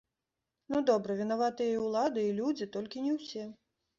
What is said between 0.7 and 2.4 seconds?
Ну добра, вінаватыя і ўлады, і